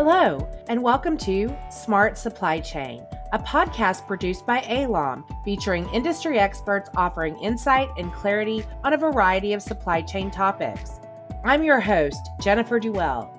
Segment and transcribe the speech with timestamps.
[0.00, 6.88] Hello, and welcome to Smart Supply Chain, a podcast produced by ALOM featuring industry experts
[6.94, 11.00] offering insight and clarity on a variety of supply chain topics.
[11.42, 13.37] I'm your host, Jennifer Duell.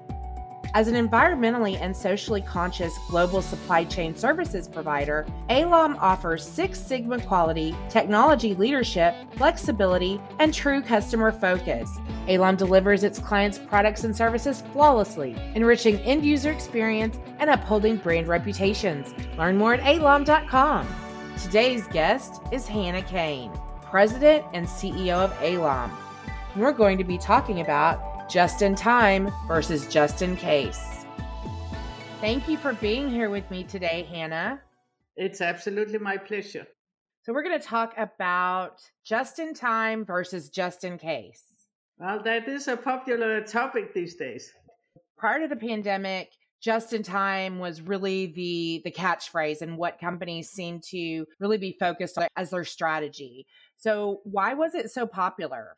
[0.75, 7.19] As an environmentally and socially conscious global supply chain services provider, ALOM offers Six Sigma
[7.21, 11.97] quality, technology leadership, flexibility, and true customer focus.
[12.27, 18.27] ALOM delivers its clients' products and services flawlessly, enriching end user experience and upholding brand
[18.27, 19.15] reputations.
[19.39, 20.87] Learn more at alom.com.
[21.41, 23.51] Today's guest is Hannah Kane,
[23.81, 25.89] President and CEO of ALOM.
[26.55, 31.03] We're going to be talking about just in time versus just in case.
[32.21, 34.61] Thank you for being here with me today, Hannah.
[35.15, 36.67] It's absolutely my pleasure.
[37.23, 41.43] So, we're going to talk about just in time versus just in case.
[41.97, 44.53] Well, that is a popular topic these days.
[45.17, 50.49] Prior to the pandemic, just in time was really the the catchphrase and what companies
[50.49, 53.45] seem to really be focused on as their strategy.
[53.75, 55.73] So, why was it so popular?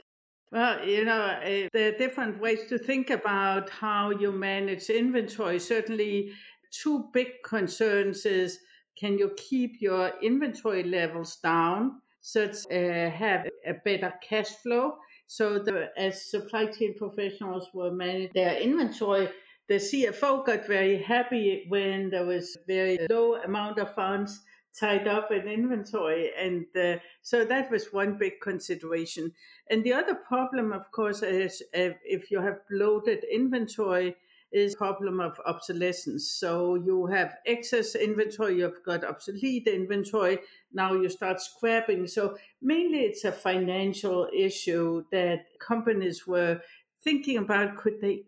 [0.51, 5.59] Well, you know, uh, there are different ways to think about how you manage inventory.
[5.59, 6.33] Certainly,
[6.71, 8.59] two big concerns is
[8.99, 14.97] can you keep your inventory levels down such uh, have a better cash flow?
[15.27, 19.29] So, the, as supply chain professionals were managing their inventory,
[19.69, 24.41] the CFO got very happy when there was very low amount of funds
[24.79, 26.31] tied up in inventory.
[26.37, 29.33] And uh, so that was one big consideration.
[29.69, 34.15] And the other problem, of course, is uh, if you have bloated inventory,
[34.51, 36.29] is problem of obsolescence.
[36.29, 40.39] So you have excess inventory, you've got obsolete inventory,
[40.73, 42.07] now you start scrapping.
[42.07, 46.59] So mainly it's a financial issue that companies were
[47.03, 48.23] thinking about could they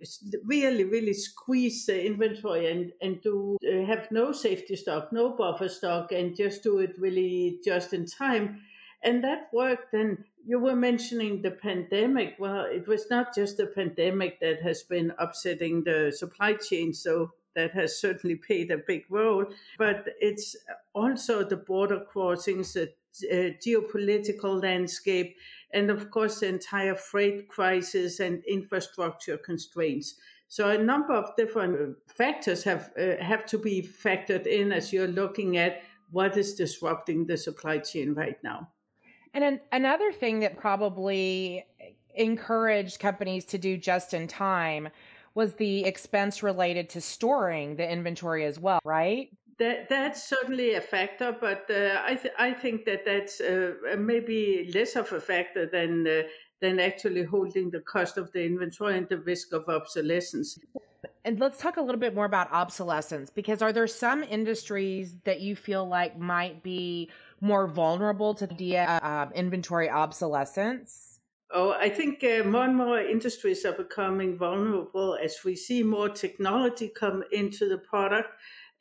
[0.45, 5.69] really really squeeze the inventory and and do uh, have no safety stock no buffer
[5.69, 8.61] stock and just do it really just in time.
[9.05, 9.93] And that worked.
[9.93, 12.35] And you were mentioning the pandemic.
[12.39, 17.31] Well it was not just the pandemic that has been upsetting the supply chain so
[17.55, 19.45] that has certainly played a big role.
[19.77, 20.55] But it's
[20.93, 22.93] also the border crossings the
[23.31, 25.37] uh, geopolitical landscape
[25.73, 30.15] and of course the entire freight crisis and infrastructure constraints.
[30.47, 35.07] So a number of different factors have uh, have to be factored in as you're
[35.07, 35.81] looking at
[36.11, 38.69] what is disrupting the supply chain right now.
[39.33, 41.65] And an, another thing that probably
[42.15, 44.89] encouraged companies to do just in time
[45.35, 49.31] was the expense related to storing the inventory as well, right?
[49.59, 54.71] That that's certainly a factor, but uh, I th- I think that that's uh, maybe
[54.73, 56.23] less of a factor than uh,
[56.59, 60.57] than actually holding the cost of the inventory and the risk of obsolescence.
[61.25, 65.41] And let's talk a little bit more about obsolescence because are there some industries that
[65.41, 67.09] you feel like might be
[67.41, 71.19] more vulnerable to the uh, inventory obsolescence?
[71.51, 76.09] Oh, I think uh, more and more industries are becoming vulnerable as we see more
[76.09, 78.29] technology come into the product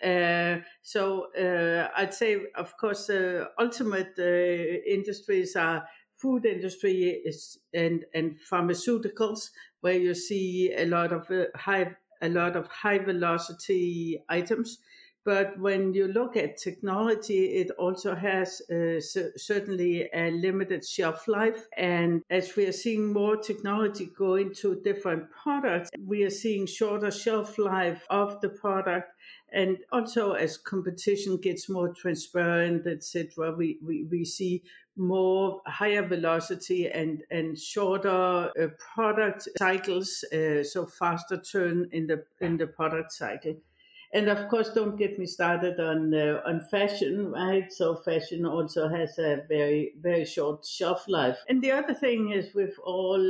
[0.02, 5.86] uh, so uh, I'd say, of course, uh, ultimate industries are
[6.16, 12.56] food industry is, and and pharmaceuticals, where you see a lot of high a lot
[12.56, 14.78] of high velocity items.
[15.24, 21.66] But when you look at technology, it also has uh, certainly a limited shelf life.
[21.76, 27.10] And as we are seeing more technology go into different products, we are seeing shorter
[27.10, 29.12] shelf life of the product
[29.52, 34.62] and also as competition gets more transparent etc we, we, we see
[34.96, 38.08] more higher velocity and and shorter
[38.60, 43.54] uh, product cycles uh, so faster turn in the in the product cycle
[44.14, 47.72] and of course, don't get me started on uh, on fashion, right?
[47.72, 51.38] So fashion also has a very very short shelf life.
[51.48, 53.22] And the other thing is, we've all,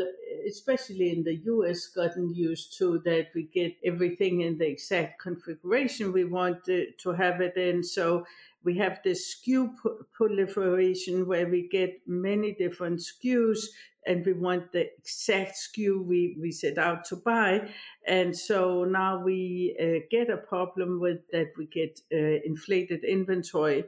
[0.47, 6.13] especially in the U.S., gotten used to that we get everything in the exact configuration
[6.13, 7.85] we want to, to have it in.
[7.85, 8.27] So
[8.65, 9.75] we have this SKU
[10.13, 13.67] proliferation where we get many different SKUs
[14.07, 17.69] and we want the exact SKU we, we set out to buy.
[18.07, 23.85] And so now we uh, get a problem with that we get uh, inflated inventory.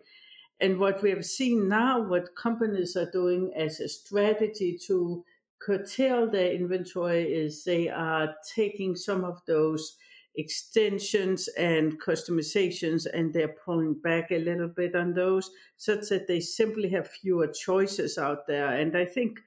[0.61, 5.25] And what we have seen now, what companies are doing as a strategy to
[5.61, 9.97] curtail their inventory is they are taking some of those
[10.37, 16.41] extensions and customizations and they're pulling back a little bit on those such that they
[16.41, 18.69] simply have fewer choices out there.
[18.69, 19.39] And I think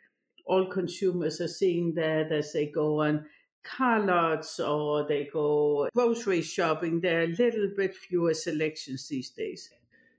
[0.48, 3.26] all consumers are seeing that as they go on
[3.64, 7.02] car lots or they go grocery shopping.
[7.02, 9.70] There are a little bit fewer selections these days.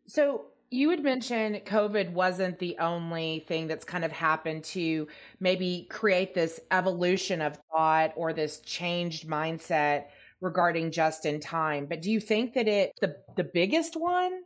[0.06, 5.08] So you had mentioned COVID wasn't the only thing that's kind of happened to
[5.40, 10.06] maybe create this evolution of thought or this changed mindset
[10.40, 11.86] regarding just in time.
[11.86, 14.42] But do you think that it the the biggest one?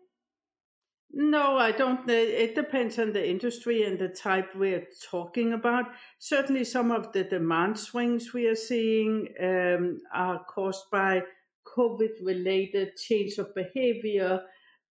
[1.14, 2.08] No, I don't.
[2.08, 5.84] It depends on the industry and the type we're talking about.
[6.18, 11.22] Certainly, some of the demand swings we are seeing um, are caused by
[11.66, 14.42] COVID related change of behavior,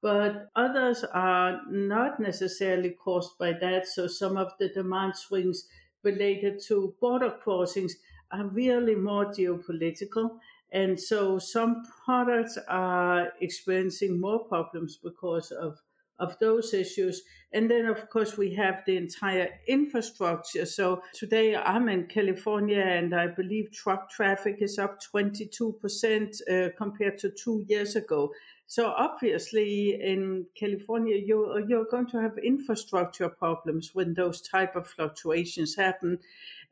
[0.03, 3.87] but others are not necessarily caused by that.
[3.87, 5.67] So, some of the demand swings
[6.03, 7.95] related to border crossings
[8.31, 10.37] are really more geopolitical.
[10.71, 15.79] And so, some products are experiencing more problems because of
[16.21, 17.23] of those issues.
[17.51, 20.65] And then, of course, we have the entire infrastructure.
[20.65, 27.17] So today I'm in California, and I believe truck traffic is up 22% uh, compared
[27.17, 28.31] to two years ago.
[28.67, 34.87] So obviously, in California, you're, you're going to have infrastructure problems when those type of
[34.87, 36.19] fluctuations happen.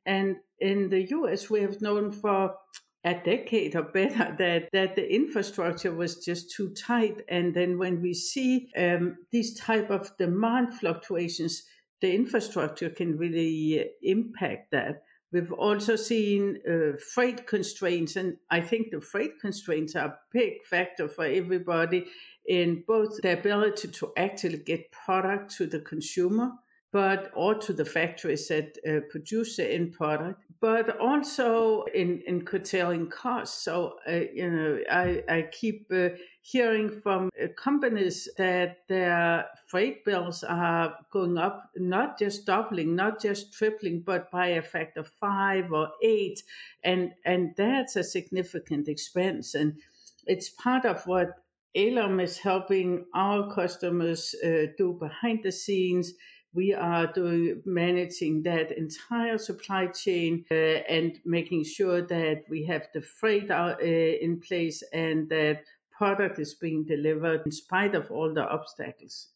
[0.06, 2.56] And in the US, we have known for
[3.04, 7.22] a decade or better that, that the infrastructure was just too tight.
[7.30, 11.64] And then when we see um, these type of demand fluctuations,
[12.02, 15.04] the infrastructure can really uh, impact that.
[15.32, 20.66] We've also seen uh, freight constraints, and I think the freight constraints are a big
[20.66, 22.06] factor for everybody
[22.48, 26.52] in both the ability to actually get product to the consumer
[26.92, 32.44] but or to the factories that uh, produce the end product, but also in, in
[32.44, 33.64] curtailing costs.
[33.64, 36.10] So, uh, you know, I, I keep uh,
[36.42, 43.22] hearing from uh, companies that their freight bills are going up, not just doubling, not
[43.22, 46.42] just tripling, but by a factor of five or eight.
[46.84, 49.54] And, and that's a significant expense.
[49.54, 49.78] And
[50.26, 51.30] it's part of what
[51.78, 56.14] Alom is helping our customers uh, do behind the scenes
[56.54, 60.54] we are doing managing that entire supply chain uh,
[60.90, 66.40] and making sure that we have the freight out, uh, in place and that product
[66.40, 69.28] is being delivered in spite of all the obstacles.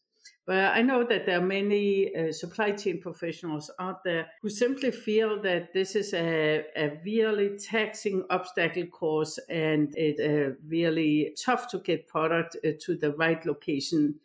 [0.46, 4.90] But I know that there are many uh, supply chain professionals out there who simply
[4.90, 11.70] feel that this is a, a really taxing obstacle course and it's uh, really tough
[11.70, 14.16] to get product uh, to the right location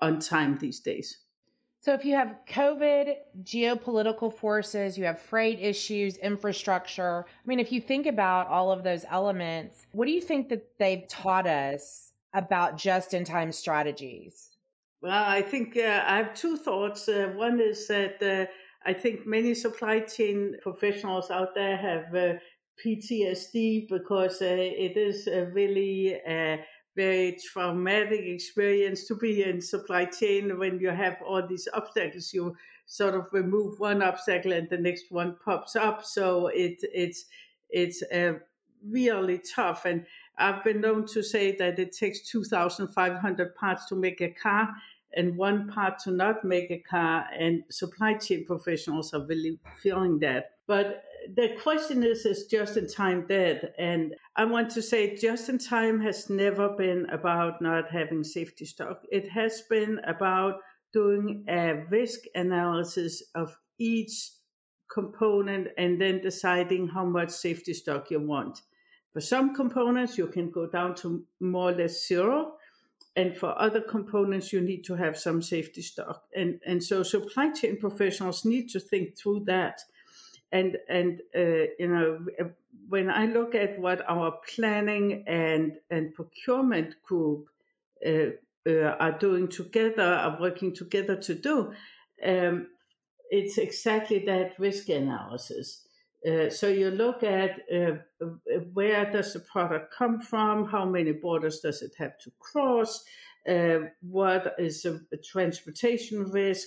[0.00, 1.18] on time these days.
[1.80, 3.14] So if you have COVID,
[3.44, 7.26] geopolitical forces, you have freight issues, infrastructure.
[7.28, 10.66] I mean, if you think about all of those elements, what do you think that
[10.78, 14.50] they've taught us about just in time strategies?
[15.00, 17.08] Well, I think uh, I have two thoughts.
[17.08, 18.50] Uh, one is that uh,
[18.84, 22.38] I think many supply chain professionals out there have uh,
[22.84, 26.56] PTSD because uh, it is really uh,
[26.96, 32.32] very traumatic experience to be in supply chain when you have all these obstacles.
[32.32, 32.56] You
[32.86, 36.04] sort of remove one obstacle and the next one pops up.
[36.04, 37.26] So it it's
[37.68, 38.38] it's uh,
[38.82, 39.84] really tough.
[39.84, 40.06] And
[40.38, 44.74] I've been known to say that it takes 2,500 parts to make a car
[45.14, 47.26] and one part to not make a car.
[47.32, 50.58] And supply chain professionals are really feeling that.
[50.66, 51.04] But
[51.34, 53.72] the question is is just in time dead.
[53.78, 58.64] And i want to say just in time has never been about not having safety
[58.64, 59.02] stock.
[59.10, 60.60] It has been about
[60.92, 64.30] doing a risk analysis of each
[64.92, 68.62] component and then deciding how much safety stock you want.
[69.12, 72.54] For some components you can go down to more or less zero.
[73.16, 76.24] And for other components you need to have some safety stock.
[76.34, 79.80] And and so supply chain professionals need to think through that
[80.52, 82.26] and and uh, you know
[82.88, 87.46] when I look at what our planning and and procurement group
[88.06, 88.30] uh,
[88.68, 91.72] uh, are doing together, are working together to do,
[92.24, 92.68] um,
[93.30, 95.82] it's exactly that risk analysis.
[96.26, 97.92] Uh, so you look at uh,
[98.72, 103.04] where does the product come from, how many borders does it have to cross,
[103.48, 106.66] uh, what is a transportation risk,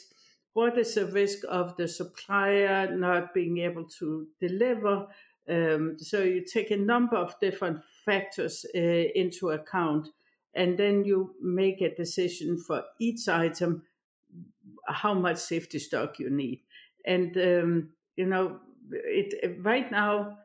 [0.59, 5.07] what is the risk of the supplier not being able to deliver?
[5.47, 8.79] Um, so you take a number of different factors uh,
[9.15, 10.09] into account,
[10.53, 13.83] and then you make a decision for each item
[14.85, 16.59] how much safety stock you need.
[17.05, 18.59] And um, you know,
[18.91, 20.39] it right now,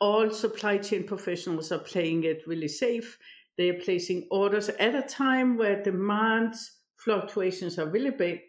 [0.00, 3.18] all supply chain professionals are playing it really safe.
[3.58, 6.54] They are placing orders at a time where demand
[6.96, 8.42] fluctuations are really big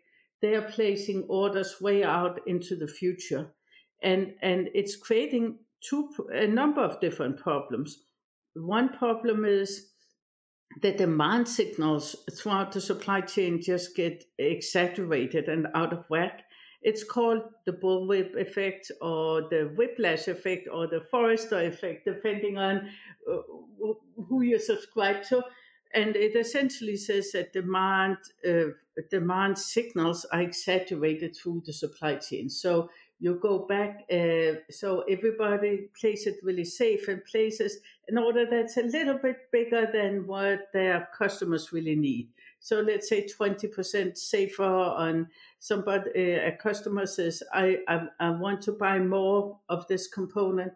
[0.44, 3.48] they are placing orders way out into the future.
[4.04, 8.04] And, and it's creating two a number of different problems.
[8.54, 9.92] One problem is
[10.82, 16.42] the demand signals throughout the supply chain just get exaggerated and out of whack.
[16.82, 22.90] It's called the bullwhip effect or the whiplash effect or the Forrester effect, depending on
[23.32, 23.38] uh,
[24.28, 25.42] who you subscribe to.
[25.94, 28.72] And it essentially says that demand uh,
[29.10, 32.50] demand signals are exaggerated through the supply chain.
[32.50, 37.78] So you go back, uh, so everybody plays it really safe and places
[38.10, 42.30] in order that's a little bit bigger than what their customers really need.
[42.60, 45.28] So let's say 20% safer on
[45.60, 50.74] somebody, uh, a customer says, I, I, I want to buy more of this component.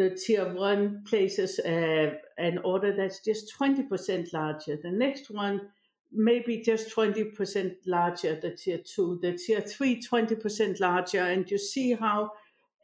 [0.00, 4.78] The tier one places uh, an order that's just 20% larger.
[4.82, 5.68] The next one,
[6.10, 9.18] maybe just 20% larger, the tier two.
[9.20, 11.20] The tier three, 20% larger.
[11.20, 12.30] And you see how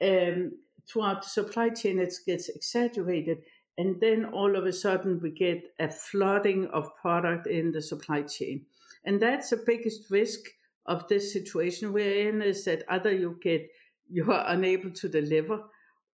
[0.03, 3.39] um, throughout the supply chain it gets exaggerated
[3.79, 8.23] and then all of a sudden we get a flooding of product in the supply
[8.23, 8.65] chain
[9.05, 10.41] and that's the biggest risk
[10.87, 13.69] of this situation we're in is that either you get
[14.09, 15.63] you are unable to deliver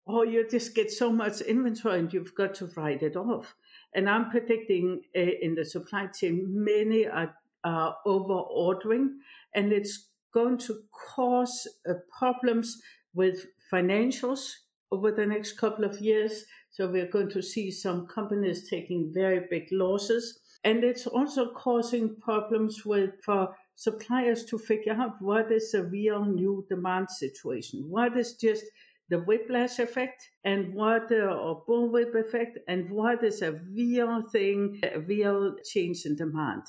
[0.10, 3.56] or you just get so much inventory and you've got to write it off
[3.94, 9.20] and i'm predicting uh, in the supply chain many are, are over ordering
[9.56, 12.82] and it's going to cause uh, problems
[13.14, 14.52] with financials
[14.92, 19.48] over the next couple of years so we're going to see some companies taking very
[19.50, 20.40] big losses.
[20.64, 26.24] And it's also causing problems with for suppliers to figure out what is a real
[26.24, 27.90] new demand situation.
[27.90, 28.66] What is just
[29.10, 34.80] the whiplash effect and what the or bullwhip effect and what is a real thing,
[34.84, 36.64] a real change in demand.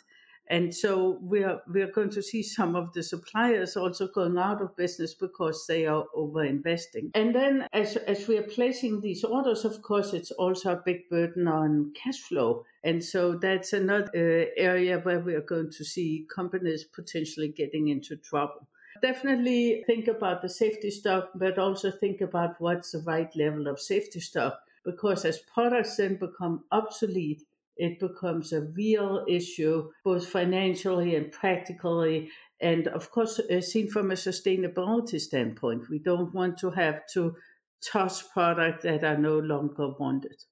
[0.51, 4.77] And so we're we're going to see some of the suppliers also going out of
[4.77, 7.13] business because they are over investing.
[7.15, 11.09] And then as as we are placing these orders, of course, it's also a big
[11.09, 12.65] burden on cash flow.
[12.83, 17.87] And so that's another uh, area where we are going to see companies potentially getting
[17.87, 18.67] into trouble.
[19.03, 23.81] Definitely think about the safety stock, but also think about what's the right level of
[23.81, 24.61] safety stock.
[24.85, 27.43] Because as products then become obsolete,
[27.77, 32.31] it becomes a real issue, both financially and practically.
[32.61, 37.37] And of course, uh, seen from a sustainability standpoint, we don't want to have to
[37.83, 40.45] toss products that are no longer wanted.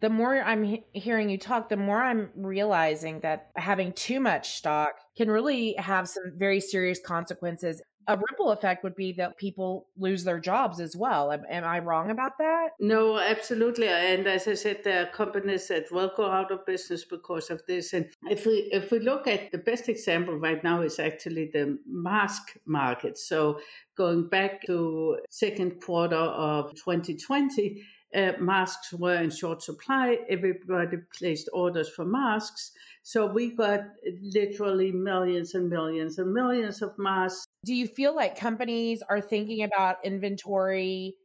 [0.00, 4.50] The more I'm he- hearing you talk, the more I'm realizing that having too much
[4.56, 9.86] stock can really have some very serious consequences a ripple effect would be that people
[9.96, 11.32] lose their jobs as well.
[11.32, 12.70] Am, am, I wrong about that?
[12.80, 13.88] No, absolutely.
[13.88, 17.62] And as I said, there are companies that will go out of business because of
[17.66, 17.92] this.
[17.92, 21.78] And if we if we look at the best example right now is actually the
[21.86, 23.18] mask market.
[23.18, 23.60] So
[23.96, 27.82] going back to second quarter of 2020.
[28.14, 30.16] Uh, masks were in short supply.
[30.28, 32.70] Everybody placed orders for masks.
[33.02, 33.80] So we got
[34.22, 39.64] literally millions and millions and millions of masks do you feel like companies are thinking
[39.64, 41.16] about inventory?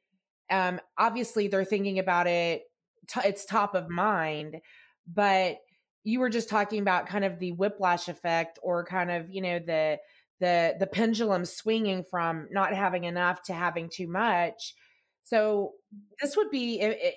[0.50, 2.64] Um, obviously they're thinking about it
[3.08, 4.58] t- it's top of mind
[5.08, 5.58] but
[6.04, 9.60] you were just talking about kind of the whiplash effect or kind of you know
[9.60, 9.98] the
[10.40, 14.74] the the pendulum swinging from not having enough to having too much.
[15.24, 15.74] So
[16.22, 17.16] this would be it, it,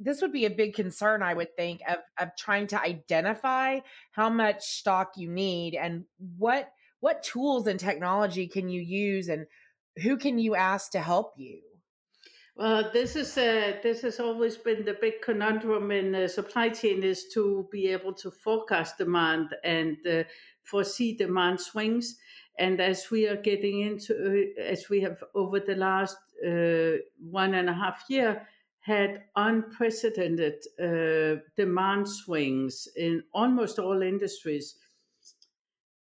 [0.00, 3.78] this would be a big concern i would think of of trying to identify
[4.10, 6.04] how much stock you need and
[6.36, 6.68] what
[7.04, 9.46] what tools and technology can you use and
[10.02, 11.60] who can you ask to help you?
[12.56, 17.02] Well, this is uh, this has always been the big conundrum in the supply chain
[17.02, 20.22] is to be able to forecast demand and uh,
[20.62, 22.16] foresee demand swings.
[22.58, 27.52] And as we are getting into, uh, as we have over the last uh, one
[27.54, 28.48] and a half year
[28.80, 34.76] had unprecedented uh, demand swings in almost all industries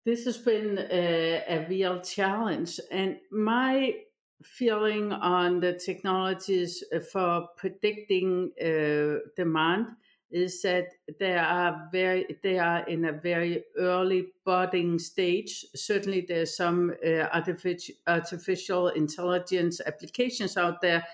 [0.06, 2.80] this has been a, a real challenge.
[2.92, 3.96] And my
[4.44, 9.88] feeling on the technologies for predicting uh, demand
[10.32, 10.88] is that
[11.20, 15.66] they are very they are in a very early budding stage.
[15.76, 21.06] Certainly, there's some uh, artificial artificial intelligence applications out there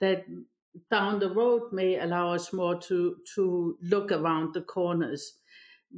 [0.00, 0.24] that
[0.90, 5.38] down the road may allow us more to to look around the corners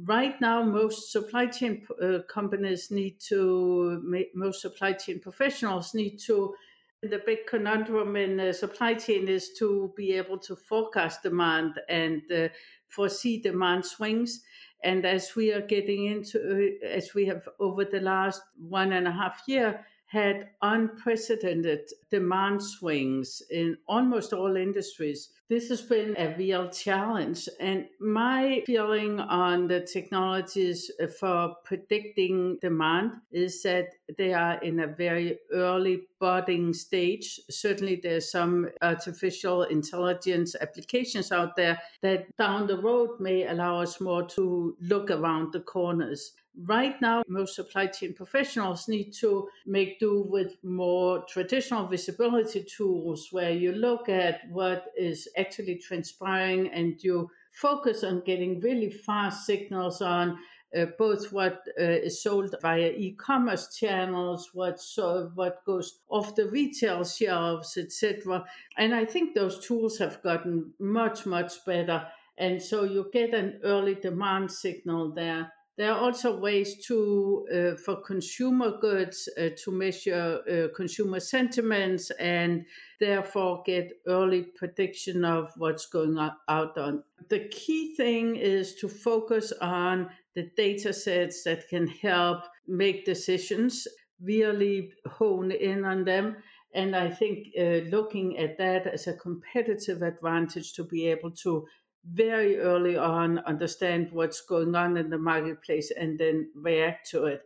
[0.05, 4.01] right now most supply chain uh, companies need to
[4.33, 6.53] most supply chain professionals need to
[7.01, 12.21] the big conundrum in the supply chain is to be able to forecast demand and
[12.31, 12.49] uh,
[12.87, 14.41] foresee demand swings.
[14.83, 16.39] And as we are getting into
[16.83, 22.63] uh, as we have over the last one and a half year had unprecedented demand
[22.63, 25.29] swings in almost all industries.
[25.49, 27.47] This has been a real challenge.
[27.59, 30.89] And my feeling on the technologies
[31.19, 37.39] for predicting demand is that they are in a very early budding stage.
[37.51, 44.01] Certainly, there's some artificial intelligence applications out there that down the road may allow us
[44.01, 46.33] more to look around the corners.
[46.65, 53.29] Right now, most supply chain professionals need to make do with more traditional visibility tools
[53.31, 59.45] where you look at what is actually transpiring and you focus on getting really fast
[59.45, 60.37] signals on
[60.77, 66.49] uh, both what uh, is sold via e-commerce channels, what so what goes off the
[66.49, 68.43] retail shelves, etc.
[68.77, 72.05] And I think those tools have gotten much much better,
[72.37, 75.53] and so you get an early demand signal there.
[75.79, 82.11] There are also ways to, uh, for consumer goods, uh, to measure uh, consumer sentiments
[82.19, 82.65] and
[82.99, 86.17] therefore get early prediction of what's going
[86.49, 87.05] out on.
[87.29, 93.87] The key thing is to focus on the data sets that can help make decisions,
[94.21, 96.35] really hone in on them.
[96.73, 101.65] And I think uh, looking at that as a competitive advantage to be able to
[102.11, 107.41] very early on understand what's going on in the marketplace and then react to it.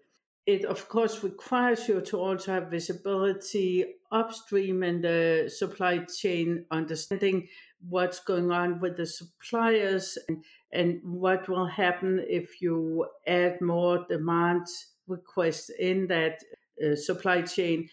[0.45, 7.47] It, of course, requires you to also have visibility upstream in the supply chain, understanding
[7.87, 14.05] what's going on with the suppliers and, and what will happen if you add more
[14.09, 14.67] demand
[15.07, 16.39] requests in that
[16.83, 17.87] uh, supply chain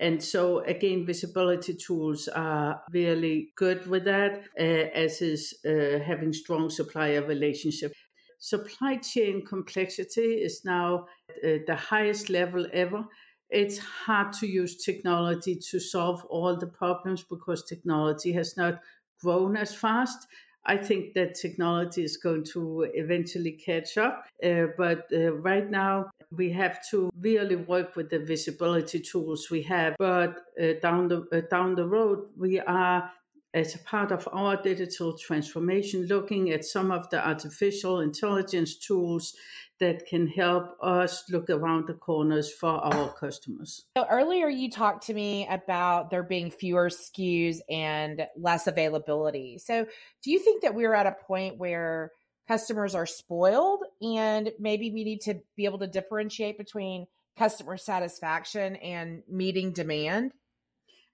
[0.00, 6.32] and so again, visibility tools are really good with that, uh, as is uh, having
[6.32, 7.92] strong supplier relationship.
[8.38, 11.06] Supply chain complexity is now
[11.42, 13.04] at the highest level ever.
[13.50, 18.80] It's hard to use technology to solve all the problems because technology has not
[19.22, 20.26] grown as fast.
[20.66, 24.24] I think that technology is going to eventually catch up.
[24.42, 29.62] Uh, but uh, right now, we have to really work with the visibility tools we
[29.62, 29.94] have.
[29.98, 33.10] But uh, down the uh, down the road, we are
[33.54, 39.34] as a part of our digital transformation, looking at some of the artificial intelligence tools
[39.80, 43.84] that can help us look around the corners for our customers.
[43.96, 49.58] So earlier you talked to me about there being fewer SKUs and less availability.
[49.58, 49.86] So
[50.22, 52.12] do you think that we're at a point where
[52.46, 58.76] customers are spoiled and maybe we need to be able to differentiate between customer satisfaction
[58.76, 60.32] and meeting demand?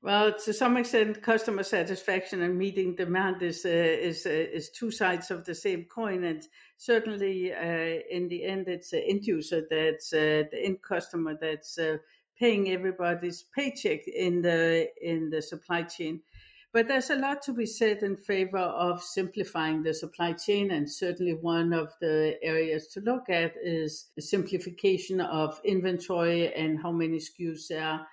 [0.03, 4.91] Well, to some extent, customer satisfaction and meeting demand is uh, is uh, is two
[4.91, 6.43] sides of the same coin, and
[6.79, 11.79] certainly uh, in the end, it's the end user that's uh, the end customer that's
[11.79, 11.99] uh,
[12.39, 16.23] paying everybody's paycheck in the in the supply chain.
[16.73, 20.91] But there's a lot to be said in favor of simplifying the supply chain, and
[20.91, 26.93] certainly one of the areas to look at is the simplification of inventory and how
[26.93, 28.07] many SKUs there are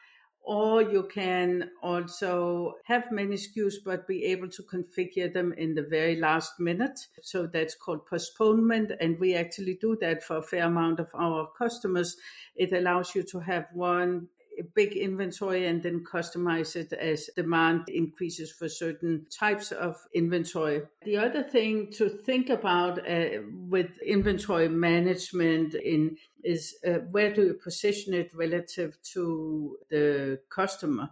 [0.48, 5.82] or you can also have many SKUs but be able to configure them in the
[5.84, 6.98] very last minute.
[7.22, 8.94] So that's called postponement.
[9.02, 12.16] And we actually do that for a fair amount of our customers.
[12.56, 14.30] It allows you to have one
[14.76, 20.82] big inventory and then customize it as demand increases for certain types of inventory.
[21.04, 27.44] The other thing to think about uh, with inventory management in is uh, where do
[27.44, 31.10] you position it relative to the customer?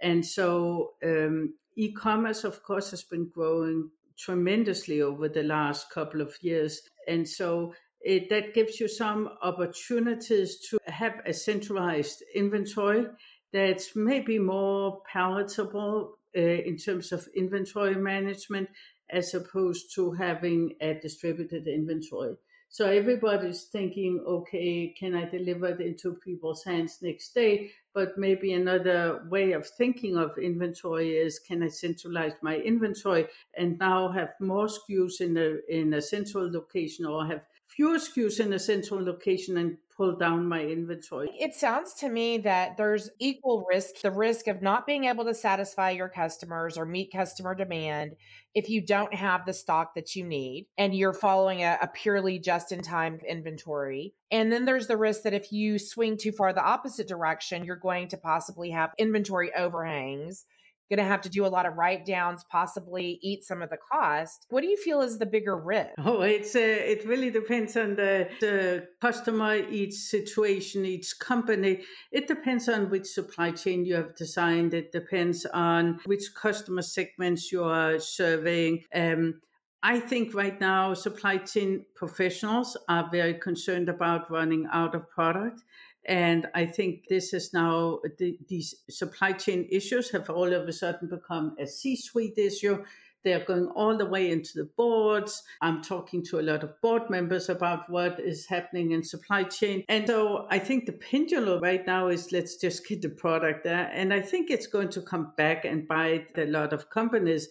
[0.00, 6.36] And so um, e-commerce, of course, has been growing tremendously over the last couple of
[6.42, 6.82] years.
[7.06, 7.74] And so
[8.08, 13.04] it, that gives you some opportunities to have a centralized inventory
[13.52, 18.66] that's maybe more palatable uh, in terms of inventory management
[19.10, 22.34] as opposed to having a distributed inventory.
[22.70, 27.72] So everybody's thinking, okay, can I deliver it into people's hands next day?
[27.94, 33.78] But maybe another way of thinking of inventory is, can I centralize my inventory and
[33.78, 37.42] now have more SKUs in a in a central location, or have
[37.78, 41.30] fewer SKUs in a central location and pull down my inventory.
[41.38, 45.34] It sounds to me that there's equal risk the risk of not being able to
[45.34, 48.16] satisfy your customers or meet customer demand
[48.52, 52.40] if you don't have the stock that you need and you're following a, a purely
[52.40, 54.12] just in time inventory.
[54.32, 57.76] And then there's the risk that if you swing too far the opposite direction, you're
[57.76, 60.46] going to possibly have inventory overhangs
[60.88, 63.78] going to have to do a lot of write downs, possibly eat some of the
[63.90, 64.46] cost.
[64.50, 65.90] What do you feel is the bigger risk?
[65.98, 71.82] Oh, it's uh, it really depends on the, the customer, each situation, each company.
[72.12, 74.74] It depends on which supply chain you have designed.
[74.74, 78.84] It depends on which customer segments you are serving.
[78.94, 79.40] Um,
[79.82, 85.62] I think right now supply chain professionals are very concerned about running out of product.
[86.08, 90.72] And I think this is now, the, these supply chain issues have all of a
[90.72, 92.82] sudden become a C suite issue.
[93.24, 95.42] They're going all the way into the boards.
[95.60, 99.84] I'm talking to a lot of board members about what is happening in supply chain.
[99.90, 103.90] And so I think the pendulum right now is let's just get the product there.
[103.92, 107.48] And I think it's going to come back and bite a lot of companies.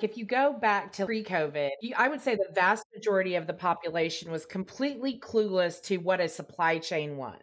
[0.00, 3.54] If you go back to pre COVID, I would say the vast majority of the
[3.54, 7.36] population was completely clueless to what a supply chain was.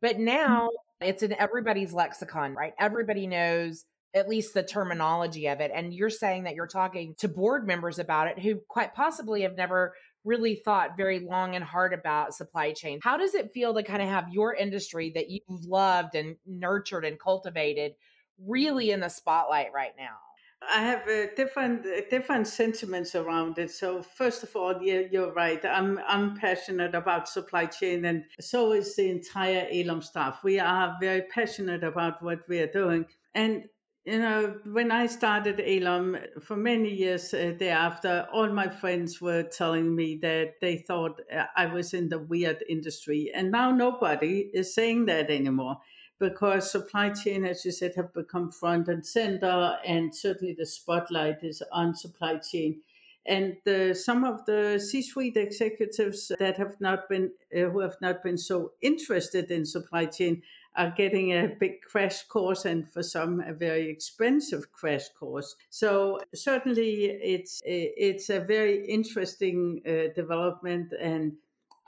[0.00, 0.20] But mm.
[0.20, 2.72] now it's in everybody's lexicon, right?
[2.78, 5.70] Everybody knows at least the terminology of it.
[5.74, 9.56] And you're saying that you're talking to board members about it who quite possibly have
[9.56, 9.92] never
[10.24, 12.98] really thought very long and hard about supply chain.
[13.02, 17.04] How does it feel to kind of have your industry that you've loved and nurtured
[17.04, 17.92] and cultivated
[18.44, 20.16] really in the spotlight right now?
[20.62, 23.70] I have uh, different uh, different sentiments around it.
[23.70, 25.62] So first of all, yeah, you're right.
[25.64, 30.42] I'm I'm passionate about supply chain, and so is the entire ALOM staff.
[30.42, 33.64] We are very passionate about what we are doing, and
[34.04, 39.42] you know, when I started ALOM for many years uh, thereafter, all my friends were
[39.42, 41.20] telling me that they thought
[41.56, 45.78] I was in the weird industry, and now nobody is saying that anymore
[46.18, 51.42] because supply chain, as you said, have become front and center, and certainly the spotlight
[51.42, 52.80] is on supply chain.
[53.28, 53.56] And
[53.96, 58.72] some of the C-suite executives that have not been, uh, who have not been so
[58.80, 60.42] interested in supply chain,
[60.76, 65.56] are getting a big crash course, and for some, a very expensive crash course.
[65.70, 71.32] So certainly, it's it's a very interesting uh, development, and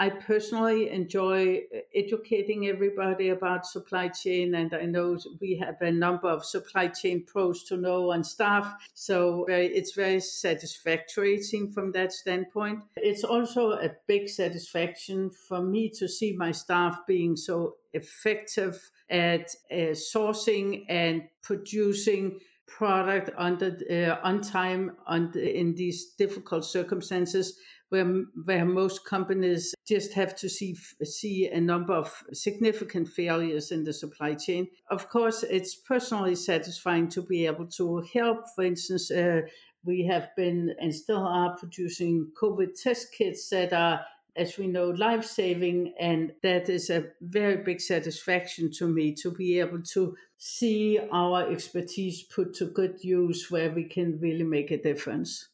[0.01, 6.29] I personally enjoy educating everybody about supply chain, and I know we have a number
[6.29, 8.73] of supply chain pros to know on staff.
[8.95, 12.85] So it's very satisfactory, it from that standpoint.
[12.97, 19.55] It's also a big satisfaction for me to see my staff being so effective at
[19.71, 27.59] uh, sourcing and producing product under uh, on time under, in these difficult circumstances
[27.91, 28.05] where
[28.45, 33.93] where most companies just have to see see a number of significant failures in the
[33.93, 34.69] supply chain.
[34.91, 38.45] Of course, it's personally satisfying to be able to help.
[38.55, 39.43] For instance, uh,
[39.85, 44.01] we have been and still are producing COVID test kits that are
[44.37, 45.93] as we know, life saving.
[45.99, 51.51] And that is a very big satisfaction to me to be able to see our
[51.51, 55.49] expertise put to good use where we can really make a difference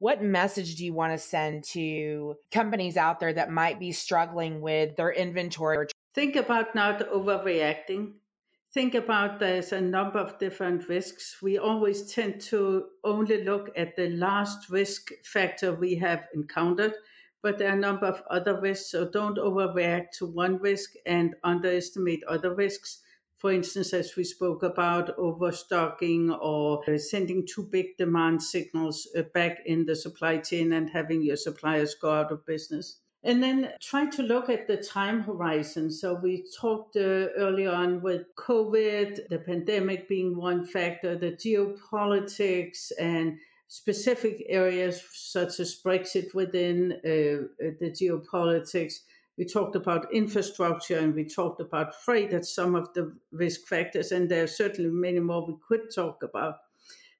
[0.00, 4.62] what message do you want to send to companies out there that might be struggling
[4.62, 5.86] with their inventory?
[6.14, 8.14] Think about not overreacting.
[8.72, 11.36] Think about there's a number of different risks.
[11.42, 16.94] We always tend to only look at the last risk factor we have encountered,
[17.42, 18.90] but there are a number of other risks.
[18.90, 23.02] So don't overreact to one risk and underestimate other risks
[23.40, 29.60] for instance, as we spoke about, overstocking or sending too big demand signals uh, back
[29.64, 32.98] in the supply chain and having your suppliers go out of business.
[33.22, 35.90] And then try to look at the time horizon.
[35.90, 42.92] So we talked uh, early on with COVID, the pandemic being one factor, the geopolitics
[42.98, 47.48] and specific areas such as Brexit within uh,
[47.78, 48.96] the geopolitics
[49.38, 54.12] we talked about infrastructure and we talked about freight as some of the risk factors,
[54.12, 56.56] and there are certainly many more we could talk about.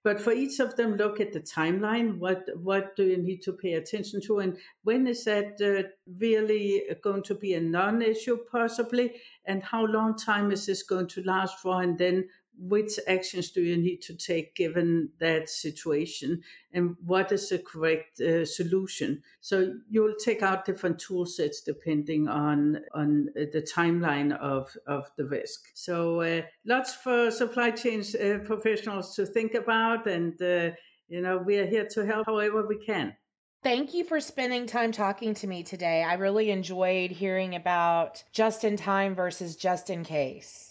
[0.03, 2.19] But for each of them, look at the timeline.
[2.19, 6.85] What what do you need to pay attention to, and when is that uh, really
[7.03, 11.59] going to be a non-issue, possibly, and how long time is this going to last
[11.59, 12.29] for, and then
[12.61, 16.43] which actions do you need to take given that situation
[16.73, 22.29] and what is the correct uh, solution so you'll take out different tool sets depending
[22.29, 28.03] on on uh, the timeline of of the risk so uh, lots for supply chain
[28.23, 30.71] uh, professionals to think about and uh,
[31.09, 33.15] you know we are here to help however we can
[33.63, 36.03] Thank you for spending time talking to me today.
[36.03, 40.70] I really enjoyed hearing about just in time versus just in case.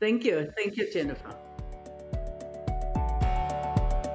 [0.00, 0.52] Thank you.
[0.56, 1.34] Thank you, Jennifer.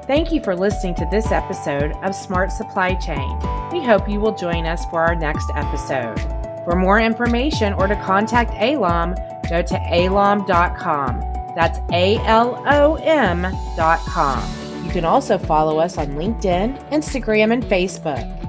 [0.06, 3.40] Thank you for listening to this episode of Smart Supply Chain.
[3.72, 6.20] We hope you will join us for our next episode.
[6.66, 9.16] For more information or to contact ALOM,
[9.50, 11.20] go to alom.com.
[11.56, 13.44] That's A L O M
[13.78, 14.44] dot com.
[14.86, 18.43] You can also follow us on LinkedIn, Instagram, and Facebook.